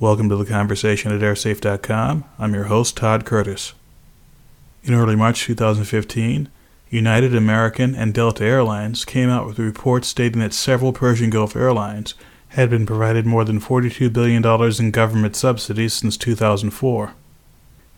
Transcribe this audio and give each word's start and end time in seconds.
Welcome 0.00 0.28
to 0.30 0.36
the 0.36 0.44
conversation 0.44 1.12
at 1.12 1.20
airsafe.com. 1.20 2.24
I'm 2.36 2.52
your 2.52 2.64
host, 2.64 2.96
Todd 2.96 3.24
Curtis. 3.24 3.74
In 4.82 4.92
early 4.92 5.14
March 5.14 5.44
2015, 5.44 6.48
United, 6.90 7.32
American, 7.32 7.94
and 7.94 8.12
Delta 8.12 8.44
Airlines 8.44 9.04
came 9.04 9.28
out 9.30 9.46
with 9.46 9.56
a 9.60 9.62
report 9.62 10.04
stating 10.04 10.40
that 10.40 10.52
several 10.52 10.92
Persian 10.92 11.30
Gulf 11.30 11.54
airlines 11.54 12.14
had 12.48 12.70
been 12.70 12.86
provided 12.86 13.24
more 13.24 13.44
than 13.44 13.60
$42 13.60 14.12
billion 14.12 14.44
in 14.80 14.90
government 14.90 15.36
subsidies 15.36 15.92
since 15.92 16.16
2004. 16.16 17.14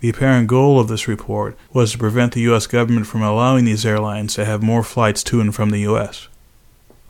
The 0.01 0.11
apparent 0.11 0.49
goal 0.49 0.79
of 0.79 0.89
this 0.89 1.09
report 1.09 1.57
was 1.73 1.93
to 1.93 1.99
prevent 1.99 2.35
the 2.35 2.43
U.S. 2.43 2.67
government 2.67 3.07
from 3.07 3.23
allowing 3.23 3.65
these 3.65 3.87
airlines 3.87 4.35
to 4.35 4.45
have 4.45 4.63
more 4.63 4.83
flights 4.83 5.25
to 5.25 5.41
and 5.41 5.55
from 5.55 5.71
the 5.71 5.81
U.S. 5.81 6.29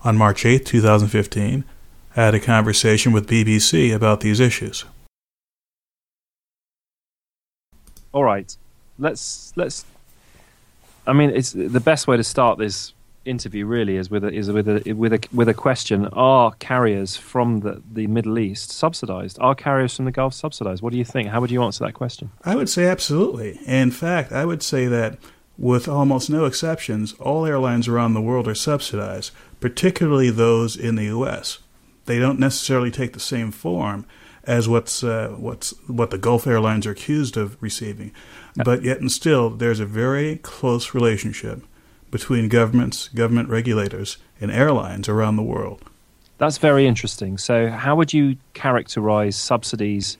On 0.04 0.16
March 0.16 0.46
8, 0.46 0.64
2015, 0.64 1.64
I 1.64 1.75
had 2.16 2.34
a 2.34 2.40
conversation 2.40 3.12
with 3.12 3.28
BBC 3.28 3.94
about 3.94 4.20
these 4.20 4.40
issues. 4.40 4.86
All 8.12 8.24
right, 8.24 8.56
let's 8.98 9.52
let's. 9.54 9.84
I 11.06 11.12
mean, 11.12 11.30
it's 11.30 11.52
the 11.52 11.78
best 11.78 12.08
way 12.08 12.16
to 12.16 12.24
start 12.24 12.58
this 12.58 12.94
interview 13.26 13.66
really 13.66 13.96
is 13.96 14.08
with 14.08 14.24
a, 14.24 14.32
is 14.32 14.50
with 14.50 14.66
a 14.66 14.94
with 14.94 15.12
a 15.12 15.20
with 15.30 15.48
a 15.50 15.54
question: 15.54 16.06
Are 16.14 16.52
carriers 16.52 17.18
from 17.18 17.60
the, 17.60 17.82
the 17.92 18.06
Middle 18.06 18.38
East 18.38 18.70
subsidized? 18.70 19.38
Are 19.38 19.54
carriers 19.54 19.94
from 19.94 20.06
the 20.06 20.10
Gulf 20.10 20.32
subsidized? 20.32 20.80
What 20.82 20.92
do 20.92 20.98
you 20.98 21.04
think? 21.04 21.28
How 21.28 21.42
would 21.42 21.50
you 21.50 21.62
answer 21.62 21.84
that 21.84 21.92
question? 21.92 22.30
I 22.46 22.56
would 22.56 22.70
say 22.70 22.86
absolutely. 22.86 23.60
In 23.66 23.90
fact, 23.90 24.32
I 24.32 24.46
would 24.46 24.62
say 24.62 24.86
that 24.86 25.18
with 25.58 25.86
almost 25.86 26.30
no 26.30 26.46
exceptions, 26.46 27.12
all 27.20 27.44
airlines 27.44 27.88
around 27.88 28.14
the 28.14 28.22
world 28.22 28.48
are 28.48 28.54
subsidized, 28.54 29.32
particularly 29.60 30.30
those 30.30 30.76
in 30.76 30.94
the 30.94 31.04
U.S 31.04 31.58
they 32.06 32.18
don't 32.18 32.38
necessarily 32.38 32.90
take 32.90 33.12
the 33.12 33.20
same 33.20 33.50
form 33.50 34.06
as 34.44 34.68
what's 34.68 35.02
uh, 35.02 35.34
what's 35.36 35.70
what 35.88 36.10
the 36.10 36.18
Gulf 36.18 36.46
airlines 36.46 36.86
are 36.86 36.92
accused 36.92 37.36
of 37.36 37.60
receiving, 37.60 38.12
but 38.64 38.82
yet 38.82 39.00
and 39.00 39.10
still 39.10 39.50
there's 39.50 39.80
a 39.80 39.86
very 39.86 40.36
close 40.36 40.94
relationship 40.94 41.62
between 42.10 42.48
governments, 42.48 43.08
government 43.08 43.48
regulators, 43.48 44.18
and 44.40 44.50
airlines 44.50 45.08
around 45.08 45.36
the 45.36 45.42
world. 45.42 45.82
That's 46.38 46.58
very 46.58 46.86
interesting. 46.86 47.38
So, 47.38 47.68
how 47.68 47.96
would 47.96 48.12
you 48.12 48.36
characterize 48.54 49.36
subsidies 49.36 50.18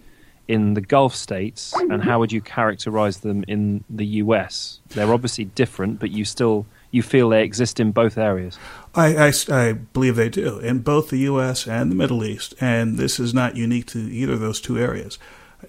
in 0.48 0.74
the 0.74 0.80
Gulf 0.80 1.14
states, 1.14 1.74
and 1.90 2.02
how 2.02 2.18
would 2.20 2.32
you 2.32 2.40
characterize 2.40 3.18
them 3.18 3.44
in 3.48 3.84
the 3.90 4.06
US? 4.06 4.80
They're 4.88 5.12
obviously 5.12 5.44
different, 5.44 5.98
but 5.98 6.10
you 6.10 6.24
still 6.24 6.66
you 6.90 7.02
feel 7.02 7.28
they 7.28 7.42
exist 7.42 7.80
in 7.80 7.92
both 7.92 8.16
areas? 8.18 8.58
I, 8.94 9.28
I, 9.28 9.32
I, 9.50 9.72
believe 9.72 10.16
they 10.16 10.28
do 10.28 10.58
in 10.58 10.80
both 10.80 11.10
the 11.10 11.18
U.S. 11.18 11.66
and 11.66 11.90
the 11.90 11.96
Middle 11.96 12.24
East, 12.24 12.54
and 12.60 12.96
this 12.96 13.20
is 13.20 13.34
not 13.34 13.56
unique 13.56 13.86
to 13.88 13.98
either 13.98 14.34
of 14.34 14.40
those 14.40 14.60
two 14.60 14.78
areas. 14.78 15.18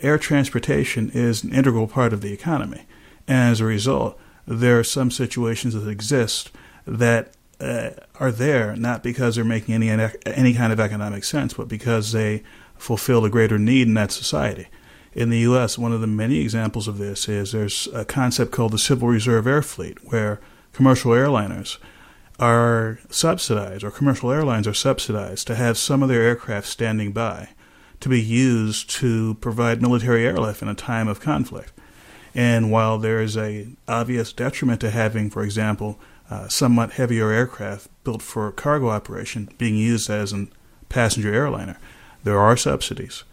Air 0.01 0.17
transportation 0.17 1.09
is 1.13 1.43
an 1.43 1.53
integral 1.53 1.87
part 1.87 2.13
of 2.13 2.21
the 2.21 2.33
economy, 2.33 2.85
and 3.27 3.51
as 3.51 3.61
a 3.61 3.65
result, 3.65 4.19
there 4.45 4.79
are 4.79 4.83
some 4.83 5.11
situations 5.11 5.73
that 5.73 5.89
exist 5.89 6.51
that 6.85 7.33
uh, 7.59 7.89
are 8.19 8.31
there 8.31 8.75
not 8.75 9.03
because 9.03 9.35
they're 9.35 9.43
making 9.43 9.75
any 9.75 10.11
any 10.25 10.53
kind 10.53 10.71
of 10.71 10.79
economic 10.79 11.23
sense, 11.23 11.53
but 11.53 11.67
because 11.67 12.11
they 12.11 12.43
fulfill 12.77 13.25
a 13.25 13.29
greater 13.29 13.57
need 13.57 13.87
in 13.87 13.95
that 13.95 14.11
society. 14.11 14.67
In 15.13 15.31
the 15.31 15.39
U.S., 15.39 15.77
one 15.79 15.91
of 15.91 16.01
the 16.01 16.07
many 16.07 16.39
examples 16.39 16.87
of 16.87 16.99
this 16.99 17.27
is 17.27 17.51
there's 17.51 17.87
a 17.87 18.05
concept 18.05 18.51
called 18.51 18.71
the 18.71 18.77
Civil 18.77 19.07
Reserve 19.07 19.47
Air 19.47 19.63
Fleet, 19.63 19.97
where 20.11 20.39
commercial 20.77 21.09
airliners 21.09 21.79
are 22.39 22.99
subsidized, 23.09 23.83
or 23.83 23.89
commercial 23.89 24.31
airlines 24.31 24.67
are 24.67 24.75
subsidized 24.75 25.47
to 25.47 25.55
have 25.55 25.75
some 25.75 26.03
of 26.03 26.07
their 26.07 26.21
aircraft 26.21 26.67
standing 26.67 27.11
by 27.11 27.49
to 27.99 28.07
be 28.07 28.21
used 28.21 28.87
to 28.87 29.33
provide 29.41 29.81
military 29.81 30.23
airlift 30.23 30.61
in 30.61 30.67
a 30.67 30.75
time 30.75 31.07
of 31.07 31.19
conflict. 31.19 31.73
And 32.35 32.71
while 32.71 32.99
there 32.99 33.19
is 33.19 33.35
a 33.35 33.69
obvious 33.87 34.31
detriment 34.31 34.79
to 34.81 34.91
having, 34.91 35.31
for 35.31 35.41
example, 35.41 35.99
uh, 36.29 36.47
somewhat 36.47 36.91
heavier 36.91 37.31
aircraft 37.31 37.89
built 38.03 38.21
for 38.21 38.51
cargo 38.51 38.89
operation 38.89 39.49
being 39.57 39.75
used 39.75 40.11
as 40.11 40.31
a 40.31 40.45
passenger 40.89 41.33
airliner, 41.33 41.79
there 42.23 42.37
are 42.37 42.55
subsidies. 42.55 43.23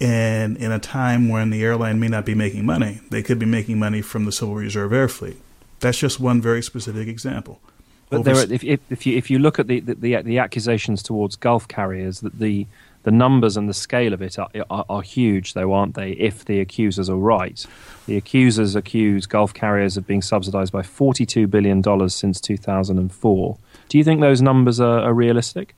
And 0.00 0.56
in 0.56 0.70
a 0.70 0.78
time 0.78 1.28
when 1.28 1.50
the 1.50 1.64
airline 1.64 1.98
may 1.98 2.06
not 2.06 2.24
be 2.24 2.36
making 2.36 2.64
money, 2.64 3.00
they 3.10 3.24
could 3.24 3.40
be 3.40 3.46
making 3.46 3.80
money 3.80 4.02
from 4.02 4.24
the 4.24 4.30
Civil 4.30 4.54
Reserve 4.54 4.92
Air 4.92 5.08
Fleet. 5.08 5.40
That's 5.82 5.98
just 5.98 6.18
one 6.18 6.40
very 6.40 6.62
specific 6.62 7.08
example. 7.08 7.60
But 8.08 8.24
there, 8.24 8.36
if, 8.36 8.62
if, 8.62 8.80
if, 8.90 9.06
you 9.06 9.16
if 9.16 9.30
you 9.30 9.38
look 9.38 9.58
at 9.58 9.68
the, 9.68 9.80
the, 9.80 10.22
the 10.22 10.38
accusations 10.38 11.02
towards 11.02 11.34
Gulf 11.36 11.66
carriers, 11.66 12.20
that 12.20 12.38
the 12.38 12.66
the 13.04 13.10
numbers 13.10 13.56
and 13.56 13.68
the 13.68 13.74
scale 13.74 14.12
of 14.12 14.22
it 14.22 14.38
are, 14.38 14.48
are, 14.70 14.84
are, 14.88 15.02
huge, 15.02 15.54
though, 15.54 15.72
aren't 15.72 15.94
they? 15.94 16.12
If 16.12 16.44
the 16.44 16.60
accusers 16.60 17.10
are 17.10 17.16
right, 17.16 17.64
the 18.06 18.16
accusers 18.16 18.76
accuse 18.76 19.26
Gulf 19.26 19.52
carriers 19.54 19.96
of 19.96 20.06
being 20.06 20.22
subsidised 20.22 20.72
by 20.72 20.82
forty-two 20.82 21.46
billion 21.46 21.80
dollars 21.80 22.14
since 22.14 22.40
two 22.40 22.56
thousand 22.56 22.98
and 22.98 23.12
four. 23.12 23.56
Do 23.88 23.98
you 23.98 24.04
think 24.04 24.20
those 24.20 24.42
numbers 24.42 24.78
are, 24.78 25.00
are, 25.00 25.14
realistic? 25.14 25.74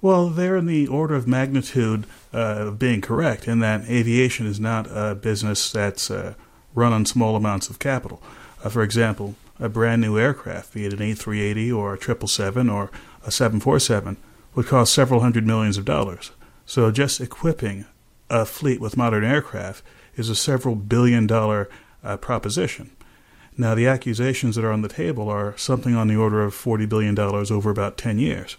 Well, 0.00 0.28
they're 0.28 0.56
in 0.56 0.66
the 0.66 0.86
order 0.86 1.16
of 1.16 1.26
magnitude 1.26 2.04
uh, 2.32 2.68
of 2.68 2.78
being 2.78 3.00
correct, 3.00 3.48
in 3.48 3.58
that 3.60 3.88
aviation 3.88 4.46
is 4.46 4.60
not 4.60 4.86
a 4.90 5.16
business 5.16 5.72
that's 5.72 6.10
uh, 6.10 6.34
run 6.74 6.92
on 6.92 7.06
small 7.06 7.34
amounts 7.34 7.68
of 7.68 7.78
capital. 7.78 8.22
Uh, 8.62 8.68
for 8.68 8.82
example, 8.82 9.34
a 9.60 9.68
brand 9.68 10.00
new 10.00 10.18
aircraft, 10.18 10.74
be 10.74 10.84
it 10.84 10.92
an 10.92 10.98
A380 11.00 11.76
or 11.76 11.94
a 11.94 12.00
777 12.00 12.70
or 12.70 12.90
a 13.24 13.30
747, 13.30 14.16
would 14.54 14.66
cost 14.66 14.92
several 14.92 15.20
hundred 15.20 15.46
millions 15.46 15.76
of 15.76 15.84
dollars. 15.84 16.30
So 16.66 16.90
just 16.90 17.20
equipping 17.20 17.86
a 18.30 18.44
fleet 18.44 18.80
with 18.80 18.96
modern 18.96 19.24
aircraft 19.24 19.82
is 20.16 20.28
a 20.28 20.34
several 20.34 20.74
billion 20.74 21.26
dollar 21.26 21.68
uh, 22.02 22.16
proposition. 22.16 22.90
Now, 23.56 23.74
the 23.74 23.88
accusations 23.88 24.54
that 24.54 24.64
are 24.64 24.72
on 24.72 24.82
the 24.82 24.88
table 24.88 25.28
are 25.28 25.56
something 25.56 25.96
on 25.96 26.06
the 26.06 26.16
order 26.16 26.42
of 26.42 26.54
$40 26.54 26.88
billion 26.88 27.18
over 27.18 27.70
about 27.70 27.98
10 27.98 28.18
years. 28.18 28.56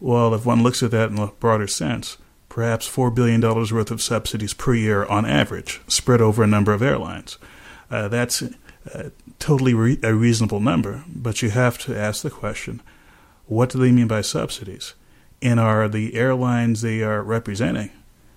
Well, 0.00 0.34
if 0.34 0.44
one 0.44 0.62
looks 0.62 0.82
at 0.82 0.90
that 0.90 1.10
in 1.10 1.18
a 1.18 1.28
broader 1.28 1.68
sense, 1.68 2.18
perhaps 2.48 2.88
$4 2.88 3.14
billion 3.14 3.40
worth 3.40 3.90
of 3.92 4.02
subsidies 4.02 4.52
per 4.52 4.74
year 4.74 5.04
on 5.04 5.24
average, 5.24 5.80
spread 5.86 6.20
over 6.20 6.42
a 6.42 6.48
number 6.48 6.72
of 6.72 6.82
airlines. 6.82 7.38
Uh, 7.90 8.08
that's 8.08 8.42
totally 9.38 9.74
re- 9.74 9.98
a 10.02 10.14
reasonable 10.14 10.60
number, 10.60 11.04
but 11.14 11.42
you 11.42 11.50
have 11.50 11.78
to 11.78 11.96
ask 11.96 12.22
the 12.22 12.30
question 12.30 12.80
what 13.46 13.70
do 13.70 13.78
they 13.78 13.90
mean 13.90 14.06
by 14.06 14.20
subsidies? 14.20 14.94
And 15.42 15.58
are 15.58 15.88
the 15.88 16.14
airlines 16.14 16.82
they 16.82 17.02
are 17.02 17.22
representing 17.22 17.90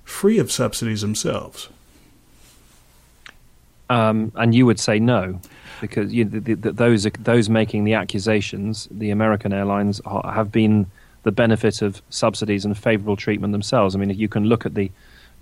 free 0.03 0.40
of 0.40 0.52
subsidies 0.52 1.02
themselves? 1.02 1.70
Um, 3.90 4.32
and 4.36 4.56
you 4.56 4.66
would 4.66 4.80
say 4.80 5.00
no, 5.00 5.40
because 5.82 6.12
you, 6.12 6.26
the, 6.26 6.56
the, 6.56 6.72
those 6.72 7.03
those 7.20 7.50
making 7.50 7.84
the 7.84 7.94
accusations, 7.94 8.88
the 8.90 9.12
American 9.12 9.53
airlines, 9.53 10.02
have 10.26 10.52
been 10.52 10.88
the 11.24 11.32
benefit 11.32 11.82
of 11.82 12.02
subsidies 12.09 12.66
and 12.66 12.78
favourable 12.78 13.16
treatment 13.16 13.52
themselves. 13.52 13.96
I 13.96 14.00
mean, 14.00 14.09
you 14.09 14.28
can 14.28 14.46
look 14.46 14.66
at 14.66 14.74
the 14.74 14.90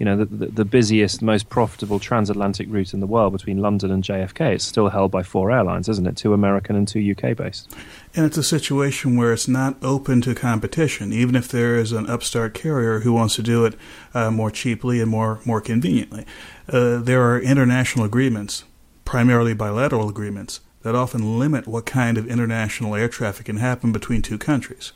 you 0.02 0.06
know, 0.06 0.18
the, 0.18 0.26
the, 0.26 0.46
the, 0.48 0.66
busiest, 0.66 1.22
most 1.22 1.50
profitable 1.50 2.00
transatlantic 2.00 2.68
route 2.72 2.92
in 2.92 3.02
the 3.02 3.06
world 3.06 3.34
between 3.34 3.60
London 3.60 3.92
and 3.92 4.04
JFK. 4.04 4.56
It's 4.56 4.66
still 4.66 4.90
held 4.90 5.12
by 5.12 5.22
four 5.22 5.52
airlines, 5.52 5.88
isn't 5.88 6.08
it? 6.08 6.18
Two 6.18 6.34
American 6.34 6.76
and 6.76 6.88
two 6.88 7.12
UK 7.12 7.38
based. 7.38 7.72
And 8.16 8.26
it's 8.26 8.36
a 8.36 8.42
situation 8.42 9.16
where 9.16 9.32
it's 9.32 9.48
not 9.48 9.78
open 9.84 10.22
to 10.22 10.34
competition, 10.34 11.14
even 11.14 11.36
if 11.36 11.50
there 11.50 11.76
is 11.76 11.92
an 11.92 12.10
upstart 12.10 12.56
carrier 12.56 13.02
who 13.02 13.14
wants 13.14 13.36
to 13.36 13.44
do 13.44 13.64
it 13.64 13.76
uh, 14.16 14.32
more 14.32 14.50
cheaply 14.50 15.00
and 15.00 15.12
more, 15.12 15.40
more 15.46 15.62
conveniently. 15.62 16.26
Uh, 16.68 16.98
there 16.98 17.22
are 17.22 17.40
international 17.40 18.04
agreements, 18.04 18.64
primarily 19.06 19.54
bilateral 19.54 20.10
agreements, 20.10 20.62
that 20.82 20.96
often 20.96 21.38
limit 21.38 21.68
what 21.68 21.86
kind 21.86 22.18
of 22.18 22.26
international 22.26 22.96
air 22.96 23.08
traffic 23.08 23.46
can 23.46 23.58
happen 23.58 23.92
between 23.92 24.24
two 24.24 24.40
countries. 24.40 24.94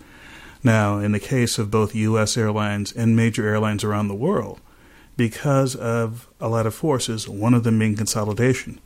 Now, 0.64 0.98
in 0.98 1.12
the 1.12 1.20
case 1.20 1.60
of 1.60 1.70
both 1.70 1.94
U.S. 1.94 2.36
airlines 2.38 2.92
and 2.92 3.16
major 3.16 3.48
airlines 3.48 3.84
around 3.84 4.08
the 4.08 4.16
world, 4.16 4.62
because 5.18 5.76
of 5.76 6.28
a 6.40 6.50
lot 6.50 6.66
of 6.66 6.74
forces, 6.74 7.28
one 7.28 7.54
of 7.54 7.64
them 7.64 7.80
being 7.80 7.96
consolidation. 7.96 8.80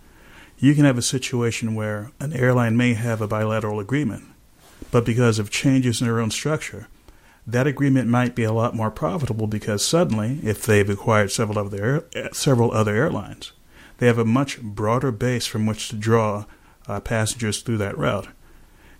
You 0.57 0.75
can 0.75 0.85
have 0.85 0.97
a 0.97 1.01
situation 1.01 1.75
where 1.75 2.11
an 2.19 2.33
airline 2.33 2.75
may 2.75 2.93
have 2.93 3.21
a 3.21 3.27
bilateral 3.27 3.79
agreement, 3.79 4.25
but 4.91 5.05
because 5.05 5.39
of 5.39 5.49
changes 5.49 6.01
in 6.01 6.07
their 6.07 6.19
own 6.19 6.31
structure, 6.31 6.87
that 7.47 7.67
agreement 7.67 8.07
might 8.07 8.35
be 8.35 8.43
a 8.43 8.53
lot 8.53 8.75
more 8.75 8.91
profitable 8.91 9.47
because 9.47 9.85
suddenly, 9.85 10.39
if 10.43 10.65
they've 10.65 10.89
acquired 10.89 11.31
several 11.31 11.57
other 11.57 12.05
several 12.31 12.71
other 12.71 12.95
airlines, 12.95 13.53
they 13.97 14.07
have 14.07 14.17
a 14.17 14.25
much 14.25 14.61
broader 14.61 15.11
base 15.11 15.47
from 15.47 15.65
which 15.65 15.89
to 15.89 15.95
draw 15.95 16.45
uh, 16.87 16.99
passengers 16.99 17.61
through 17.61 17.77
that 17.77 17.97
route. 17.97 18.27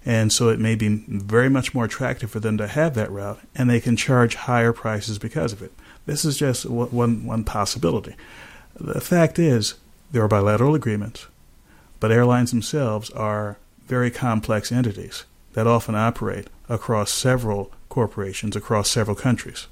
And 0.06 0.31
so 0.31 0.50
it 0.50 0.60
may 0.60 0.75
be 0.75 1.04
very 1.07 1.50
much 1.50 1.74
more 1.74 1.86
attractive 1.86 2.31
for 2.31 2.40
them 2.40 2.57
to 2.57 2.68
have 2.68 2.96
that 2.96 3.12
route, 3.12 3.40
and 3.56 3.69
they 3.69 3.81
can 3.81 3.96
charge 3.96 4.36
higher 4.36 4.74
prices 4.74 5.19
because 5.19 5.51
of 5.54 5.62
it. 5.62 5.74
This 6.06 6.24
is 6.25 6.38
just 6.38 6.66
one, 6.66 7.25
one 7.25 7.44
possibility. 7.44 8.16
The 8.80 9.01
fact 9.01 9.38
is, 9.38 9.75
there 10.12 10.24
are 10.24 10.28
bilateral 10.28 10.74
agreements, 10.74 11.28
but 12.00 12.12
airlines 12.12 12.51
themselves 12.51 13.10
are 13.12 13.57
very 13.86 14.10
complex 14.10 14.72
entities 14.72 15.25
that 15.54 15.68
often 15.68 15.96
operate 15.96 16.48
across 16.69 17.12
several 17.12 17.72
corporations 17.90 18.56
across 18.56 18.90
several 18.90 19.16
countries. 19.16 19.68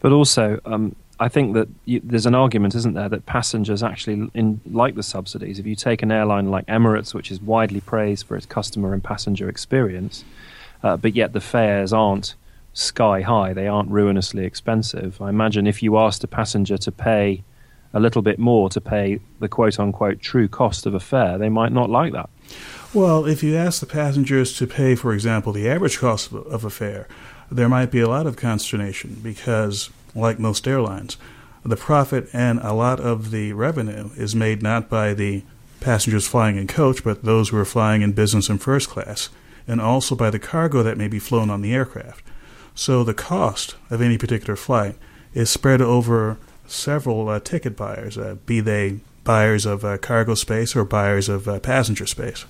But 0.00 0.12
also, 0.12 0.60
um, 0.64 0.94
I 1.20 1.28
think 1.28 1.54
that 1.54 1.68
you, 1.84 2.00
there's 2.02 2.26
an 2.26 2.34
argument, 2.34 2.74
isn't 2.74 2.94
there, 2.94 3.08
that 3.08 3.26
passengers 3.26 3.82
actually 3.82 4.30
in, 4.34 4.60
like 4.70 4.96
the 4.96 5.02
subsidies. 5.02 5.58
If 5.58 5.66
you 5.66 5.76
take 5.76 6.02
an 6.02 6.10
airline 6.10 6.50
like 6.50 6.66
Emirates, 6.66 7.14
which 7.14 7.30
is 7.30 7.40
widely 7.40 7.80
praised 7.80 8.26
for 8.26 8.36
its 8.36 8.46
customer 8.46 8.92
and 8.92 9.02
passenger 9.02 9.48
experience, 9.48 10.24
uh, 10.82 10.96
but 10.96 11.14
yet 11.14 11.32
the 11.32 11.40
fares 11.40 11.92
aren't 11.92 12.34
sky 12.72 13.20
high, 13.20 13.52
they 13.52 13.68
aren't 13.68 13.90
ruinously 13.90 14.44
expensive. 14.44 15.22
I 15.22 15.28
imagine 15.28 15.66
if 15.66 15.82
you 15.82 15.96
asked 15.98 16.24
a 16.24 16.28
passenger 16.28 16.76
to 16.78 16.90
pay 16.90 17.44
a 17.92 18.00
little 18.00 18.22
bit 18.22 18.40
more 18.40 18.68
to 18.70 18.80
pay 18.80 19.20
the 19.38 19.48
quote 19.48 19.78
unquote 19.78 20.20
true 20.20 20.48
cost 20.48 20.84
of 20.84 20.94
a 20.94 21.00
fare, 21.00 21.38
they 21.38 21.48
might 21.48 21.70
not 21.70 21.88
like 21.88 22.12
that. 22.12 22.28
Well, 22.92 23.24
if 23.24 23.42
you 23.42 23.56
ask 23.56 23.80
the 23.80 23.86
passengers 23.86 24.56
to 24.58 24.66
pay, 24.66 24.96
for 24.96 25.14
example, 25.14 25.52
the 25.52 25.68
average 25.68 25.98
cost 25.98 26.32
of 26.32 26.64
a 26.64 26.70
fare, 26.70 27.08
there 27.50 27.68
might 27.68 27.90
be 27.90 28.00
a 28.00 28.08
lot 28.08 28.26
of 28.26 28.36
consternation 28.36 29.20
because, 29.22 29.90
like 30.14 30.38
most 30.38 30.66
airlines, 30.66 31.16
the 31.64 31.76
profit 31.76 32.28
and 32.32 32.58
a 32.60 32.72
lot 32.72 33.00
of 33.00 33.30
the 33.30 33.52
revenue 33.52 34.10
is 34.16 34.34
made 34.34 34.62
not 34.62 34.90
by 34.90 35.14
the 35.14 35.42
passengers 35.80 36.26
flying 36.26 36.56
in 36.56 36.66
coach, 36.66 37.02
but 37.02 37.24
those 37.24 37.48
who 37.48 37.58
are 37.58 37.64
flying 37.64 38.02
in 38.02 38.12
business 38.12 38.48
and 38.48 38.60
first 38.60 38.88
class, 38.88 39.30
and 39.66 39.80
also 39.80 40.14
by 40.14 40.30
the 40.30 40.38
cargo 40.38 40.82
that 40.82 40.98
may 40.98 41.08
be 41.08 41.18
flown 41.18 41.50
on 41.50 41.62
the 41.62 41.74
aircraft. 41.74 42.22
So 42.74 43.04
the 43.04 43.14
cost 43.14 43.76
of 43.90 44.00
any 44.00 44.18
particular 44.18 44.56
flight 44.56 44.96
is 45.32 45.48
spread 45.48 45.80
over 45.80 46.36
several 46.66 47.28
uh, 47.28 47.40
ticket 47.40 47.76
buyers, 47.76 48.18
uh, 48.18 48.36
be 48.46 48.60
they 48.60 49.00
buyers 49.24 49.64
of 49.64 49.84
uh, 49.84 49.96
cargo 49.98 50.34
space 50.34 50.76
or 50.76 50.84
buyers 50.84 51.28
of 51.28 51.48
uh, 51.48 51.60
passenger 51.60 52.06
space. 52.06 52.44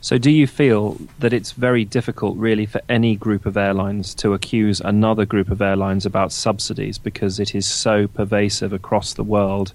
So, 0.00 0.16
do 0.16 0.30
you 0.30 0.46
feel 0.46 0.96
that 1.18 1.32
it's 1.32 1.52
very 1.52 1.84
difficult, 1.84 2.36
really, 2.36 2.66
for 2.66 2.80
any 2.88 3.16
group 3.16 3.46
of 3.46 3.56
airlines 3.56 4.14
to 4.16 4.32
accuse 4.32 4.80
another 4.80 5.26
group 5.26 5.50
of 5.50 5.60
airlines 5.60 6.06
about 6.06 6.30
subsidies 6.30 6.98
because 6.98 7.40
it 7.40 7.52
is 7.54 7.66
so 7.66 8.06
pervasive 8.06 8.72
across 8.72 9.14
the 9.14 9.24
world 9.24 9.72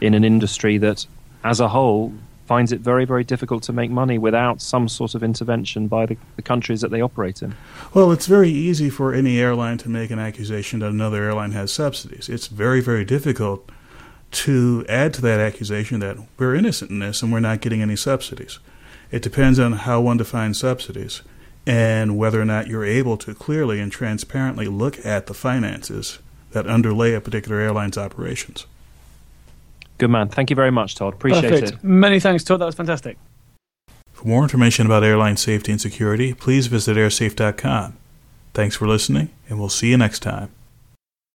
in 0.00 0.14
an 0.14 0.22
industry 0.22 0.78
that, 0.78 1.04
as 1.42 1.58
a 1.58 1.68
whole, 1.68 2.12
finds 2.46 2.70
it 2.70 2.80
very, 2.80 3.04
very 3.04 3.24
difficult 3.24 3.64
to 3.64 3.72
make 3.72 3.90
money 3.90 4.18
without 4.18 4.62
some 4.62 4.88
sort 4.88 5.16
of 5.16 5.24
intervention 5.24 5.88
by 5.88 6.06
the, 6.06 6.16
the, 6.36 6.42
countries 6.42 6.80
that 6.80 6.92
they 6.92 7.00
operate 7.00 7.42
in? 7.42 7.54
Well, 7.92 8.12
it's 8.12 8.26
very 8.26 8.50
easy 8.50 8.88
for 8.88 9.12
any 9.12 9.40
airline 9.40 9.78
to 9.78 9.88
make 9.88 10.10
an 10.10 10.20
accusation 10.20 10.78
that 10.78 10.90
another 10.90 11.24
airline 11.24 11.52
has 11.52 11.72
subsidies. 11.72 12.28
It's 12.28 12.46
very, 12.46 12.80
very 12.80 13.04
difficult 13.04 13.68
to 14.30 14.84
add 14.88 15.12
to 15.14 15.22
that 15.22 15.40
accusation 15.40 16.00
that 16.00 16.18
we're 16.38 16.54
innocent 16.54 16.90
in 16.92 17.00
this 17.00 17.20
and 17.22 17.32
we're 17.32 17.40
not 17.40 17.60
getting 17.60 17.82
any 17.82 17.96
subsidies. 17.96 18.60
It 19.10 19.22
depends 19.22 19.58
on 19.58 19.72
how 19.72 20.00
one 20.00 20.16
defines 20.16 20.58
subsidies 20.58 21.22
and 21.66 22.16
whether 22.16 22.40
or 22.40 22.44
not 22.44 22.68
you're 22.68 22.84
able 22.84 23.16
to 23.18 23.34
clearly 23.34 23.80
and 23.80 23.90
transparently 23.90 24.68
look 24.68 25.04
at 25.04 25.26
the 25.26 25.34
finances 25.34 26.18
that 26.52 26.66
underlay 26.66 27.14
a 27.14 27.20
particular 27.20 27.58
airline's 27.60 27.98
operations. 27.98 28.66
Good 29.98 30.10
man. 30.10 30.28
Thank 30.28 30.50
you 30.50 30.56
very 30.56 30.70
much, 30.70 30.94
Todd. 30.94 31.14
Appreciate 31.14 31.50
Perfect. 31.50 31.72
it. 31.72 31.84
Many 31.84 32.20
thanks, 32.20 32.44
Todd. 32.44 32.60
That 32.60 32.66
was 32.66 32.74
fantastic. 32.74 33.18
For 34.12 34.26
more 34.26 34.42
information 34.42 34.86
about 34.86 35.04
airline 35.04 35.36
safety 35.36 35.72
and 35.72 35.80
security, 35.80 36.34
please 36.34 36.68
visit 36.68 36.96
airsafe.com. 36.96 37.96
Thanks 38.54 38.76
for 38.76 38.86
listening, 38.88 39.30
and 39.48 39.58
we'll 39.58 39.68
see 39.68 39.90
you 39.90 39.96
next 39.96 40.20
time. 40.20 40.50